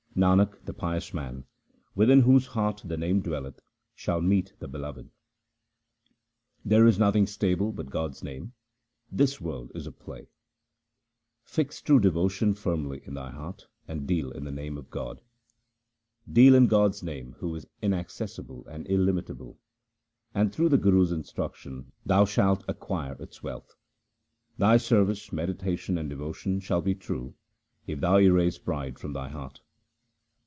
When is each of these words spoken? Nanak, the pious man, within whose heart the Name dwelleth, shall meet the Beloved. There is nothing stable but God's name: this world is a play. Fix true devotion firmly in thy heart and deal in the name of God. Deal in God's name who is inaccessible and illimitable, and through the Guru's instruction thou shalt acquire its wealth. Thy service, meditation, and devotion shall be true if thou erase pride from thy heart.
Nanak, 0.13 0.65
the 0.65 0.73
pious 0.73 1.13
man, 1.13 1.45
within 1.95 2.19
whose 2.19 2.47
heart 2.47 2.81
the 2.83 2.97
Name 2.97 3.21
dwelleth, 3.21 3.61
shall 3.95 4.19
meet 4.19 4.53
the 4.59 4.67
Beloved. 4.67 5.09
There 6.65 6.85
is 6.85 6.99
nothing 6.99 7.25
stable 7.25 7.71
but 7.71 7.89
God's 7.89 8.21
name: 8.21 8.51
this 9.09 9.39
world 9.39 9.71
is 9.73 9.87
a 9.87 9.91
play. 9.93 10.27
Fix 11.45 11.81
true 11.81 12.01
devotion 12.01 12.53
firmly 12.53 13.01
in 13.05 13.13
thy 13.13 13.31
heart 13.31 13.67
and 13.87 14.05
deal 14.05 14.31
in 14.33 14.43
the 14.43 14.51
name 14.51 14.77
of 14.77 14.89
God. 14.89 15.21
Deal 16.29 16.55
in 16.55 16.67
God's 16.67 17.01
name 17.01 17.31
who 17.39 17.55
is 17.55 17.65
inaccessible 17.81 18.67
and 18.67 18.85
illimitable, 18.89 19.57
and 20.35 20.53
through 20.53 20.69
the 20.69 20.77
Guru's 20.77 21.13
instruction 21.13 21.93
thou 22.05 22.25
shalt 22.25 22.65
acquire 22.67 23.13
its 23.21 23.41
wealth. 23.41 23.77
Thy 24.57 24.75
service, 24.75 25.31
meditation, 25.31 25.97
and 25.97 26.09
devotion 26.09 26.59
shall 26.59 26.81
be 26.81 26.95
true 26.95 27.33
if 27.87 28.01
thou 28.01 28.17
erase 28.19 28.57
pride 28.57 28.99
from 28.99 29.13
thy 29.13 29.29
heart. 29.29 29.61